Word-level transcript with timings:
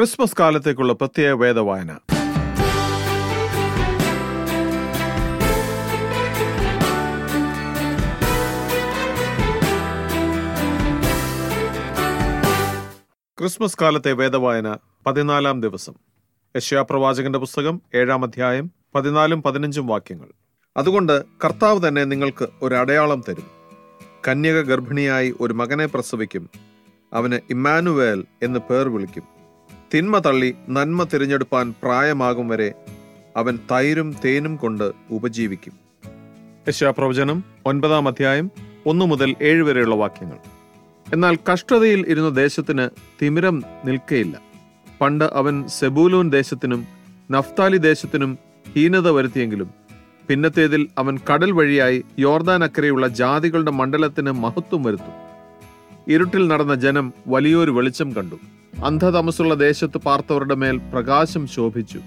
Christmas 0.00 0.34
കാലത്തേക്കുള്ള 0.40 0.92
പ്രത്യേക 0.92 1.32
വേദവായന. 1.32 1.94
Christmas 13.38 13.76
കാലത്തെ 13.80 14.12
വേദവായന 14.12 14.76
പതിനാലാം 15.06 15.60
ദിവസം. 15.60 15.92
യശ്യാപ്രവാചകന്റെ 16.56 17.38
പുസ്തകം 17.38 17.82
ഏഴാം 17.94 18.24
അധ്യായം 18.24 18.70
പതിനാലും 18.94 19.42
പതിനഞ്ചും 19.42 19.86
വാക്യങ്ങൾ. 19.86 20.28
അതുകൊണ്ട് 20.76 21.24
കർത്താവ് 21.44 21.88
തന്നെ 21.88 22.04
നിങ്ങൾക്ക് 22.04 22.48
ഒരു 22.62 22.74
അടയാളം 22.74 23.24
തരും. 23.28 23.46
കന്യക 24.28 24.60
ഗർഭിണിയായി 24.60 25.34
ഒരു 25.40 25.52
മകനെ 25.52 25.86
പ്രസവിക്കും. 25.86 26.50
അവന് 27.12 27.34
ഇമ്മാനുവേൽ 27.50 28.24
എന്ന് 28.42 28.58
പേർ 28.58 28.88
വിളിക്കും. 28.88 29.39
തിന്മ 29.94 30.18
തള്ളി 30.18 30.54
നന്മ 30.68 31.04
തിരഞ്ഞെടുപ്പാൻ 31.04 31.74
പ്രായമാകും 31.82 32.48
വരെ 32.48 32.74
അവൻ 33.36 33.58
തൈരും 33.72 34.16
തേനും 34.24 34.56
കൊണ്ട് 34.56 34.92
ഉപജീവിക്കും. 35.10 35.72
യശാപ്രവചനം 36.68 37.44
ഒൻപതാം 37.66 38.08
അധ്യായം 38.08 38.50
ഒന്നു 38.86 39.04
മുതൽ 39.04 39.36
ഏഴ് 39.42 39.62
വരെയുള്ള 39.62 39.94
വാക്യങ്ങൾ. 39.94 40.36
എന്നാൽ 41.12 41.38
കഷ്ടതയിൽ 41.52 42.04
ഇരുന്ന 42.08 42.28
ദേശത്തിന് 42.28 42.88
തിമിരം 43.22 43.62
നിൽക്കയില്ല. 43.84 44.40
പണ്ട് 45.00 45.24
അവൻ 45.24 45.68
സെബൂലൂൻ 45.68 46.30
ദേശത്തിനും 46.30 46.86
നഫ്താലി 47.30 47.76
ദേശത്തിനും 47.76 48.38
ഹീനത 48.76 49.08
വരുത്തിയെങ്കിലും 49.08 49.70
പിന്നത്തേതിൽ 50.28 50.88
അവൻ 50.98 51.18
കടൽ 51.32 51.50
വഴിയായി 51.50 52.04
യോർദാൻ 52.18 52.64
അക്കരെയുള്ള 52.64 53.08
ജാതികളുടെ 53.08 53.70
മണ്ഡലത്തിന് 53.70 54.30
മഹത്വം 54.30 54.82
വരുത്തും. 54.82 55.16
ഇരുട്ടിൽ 56.12 56.48
നടന്ന 56.48 56.74
ജനം 56.74 57.12
വലിയൊരു 57.26 57.70
വെളിച്ചം 57.70 58.16
കണ്ടു. 58.16 58.38
അന്ധതമസുള്ള 58.78 59.54
ദേശത്ത് 59.54 59.98
പാർത്തവരുടെ 59.98 60.54
മേൽ 60.54 60.76
പ്രകാശം 60.78 61.46
ശോഭിച്ചു. 61.46 62.00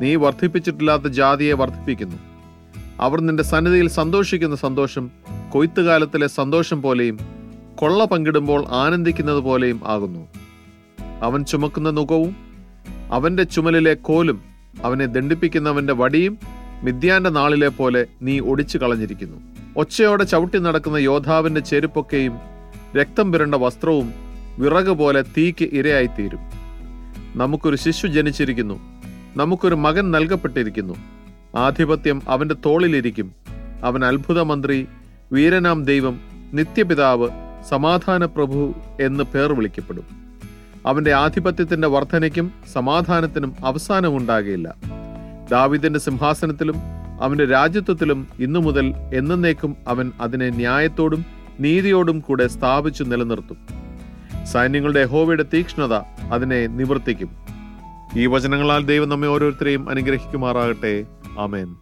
നീ 0.00 0.14
വർദ്ധിപ്പിച്ചിട്ടില്ലാത്ത 0.14 1.04
ജാതിയെ 1.04 1.52
വർദ്ധിപ്പിക്കുന്നു. 1.52 2.16
അവർ 3.00 3.20
നിന്റെ 3.20 3.42
സന്നിധിയിൽ 3.42 3.88
സന്തോഷിക്കുന്ന 3.88 4.56
സന്തോഷം 4.56 5.10
കൊയ്ത്തുകാലത്തിലെ 5.52 6.26
സന്തോഷം 6.26 6.82
പോലെയും 6.82 7.18
കൊള്ള 7.74 8.04
പങ്കിടുമ്പോൾ 8.04 8.66
ആനന്ദിക്കുന്നത് 8.66 9.38
പോലെയും 9.38 9.80
ആകുന്നു. 9.84 10.28
അവൻ 11.22 11.44
ചുമക്കുന്ന 11.44 11.90
നുഖവും 11.90 12.36
അവന്റെ 13.12 13.42
ചുമലിലെ 13.42 13.94
കോലും 13.94 14.42
അവനെ 14.84 15.06
ദണ്ഡിപ്പിക്കുന്നവന്റെ 15.06 15.92
വടിയും 15.92 16.38
മിഥ്യാന്റെ 16.82 17.30
നാളിലെ 17.30 17.68
പോലെ 17.68 18.06
നീ 18.22 18.40
ഒടിച്ചു 18.40 18.78
കളഞ്ഞിരിക്കുന്നു. 18.78 19.36
ഒച്ചയോടെ 19.76 20.24
ചവിട്ടി 20.24 20.58
നടക്കുന്ന 20.58 20.96
യോദ്ധാവിന്റെ 20.96 21.60
ചെരുപ്പൊക്കെയും 21.60 22.38
രക്തം 22.96 23.32
പുരണ്ട 23.32 23.54
വസ്ത്രവും 23.54 24.25
വിറക് 24.58 24.90
പോലെ 24.90 25.22
തീക്ക് 25.22 25.64
ഇരയായിത്തീരും. 25.64 26.38
നമുക്കൊരു 27.38 27.76
ശിശു 27.76 28.06
ജനിച്ചിരിക്കുന്നു. 28.06 28.80
നമുക്കൊരു 29.36 29.74
മകൻ 29.74 30.10
നൽകപ്പെട്ടിരിക്കുന്നു. 30.10 30.94
ആധിപത്യം 31.56 32.22
അവന്റെ 32.28 32.54
തോളിലിരിക്കും. 32.66 33.32
അവൻ 33.84 34.04
അത്ഭുതമന്ത്രി 34.04 34.86
വീരനാം 35.32 35.84
ദൈവം 35.84 36.20
നിത്യപിതാവ് 36.52 37.28
സമാധാന 37.68 38.24
പ്രഭു 38.24 38.74
എന്ന് 39.00 39.24
പേർ 39.24 39.52
വിളിക്കപ്പെടും. 39.52 40.04
അവന്റെ 40.86 41.12
ആധിപത്യത്തിന്റെ 41.12 41.88
വർധനയ്ക്കും 41.88 42.52
സമാധാനത്തിനും 42.72 43.54
അവസാനമുണ്ടാകില്ല 43.64 44.74
ദാവിദിന്റെ 45.50 45.98
സിംഹാസനത്തിലും 45.98 46.74
അവന്റെ 47.20 47.44
രാജ്യത്വത്തിലും 47.44 48.26
ഇന്നു 48.40 48.60
മുതൽ 48.60 48.94
എന്നേക്കും 49.14 49.76
അവൻ 49.88 50.12
അതിനെ 50.20 50.50
ന്യായത്തോടും 50.50 51.24
നീതിയോടും 51.60 52.20
കൂടെ 52.20 52.46
സ്ഥാപിച്ചു 52.46 53.04
നിലനിർത്തും. 53.04 53.85
സൈന്യങ്ങളുടെ 54.46 55.04
ഹോവയുടെ 55.04 55.44
തീക്ഷ്ണത 55.54 55.92
അതിനെ 56.32 56.66
നിവർത്തിക്കും. 56.66 57.30
ഈ 58.16 58.26
വചനങ്ങളാൽ 58.26 58.84
ദൈവം 58.84 59.08
നമ്മെ 59.08 59.28
ഓരോരുത്തരെയും 59.28 59.90
അനുഗ്രഹിക്കുമാറാകട്ടെ. 59.90 61.06
ആമേൻ. 61.38 61.76